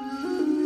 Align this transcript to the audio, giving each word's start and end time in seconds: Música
Música 0.00 0.59